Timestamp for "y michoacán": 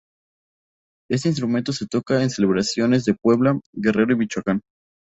4.13-4.61